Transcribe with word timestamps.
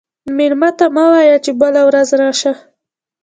مېلمه 0.37 0.69
ته 0.77 0.85
مه 0.95 1.05
وایه 1.11 1.37
چې 1.45 1.51
بله 1.61 1.81
ورځ 1.87 2.09
راشه. 2.21 2.51